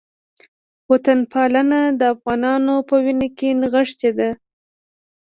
وطنپالنه 0.89 1.79
د 1.99 2.01
افغانانو 2.13 2.75
په 2.89 2.95
وینه 3.05 3.27
کې 3.37 3.49
نغښتې 3.61 4.09
ده 4.17 4.29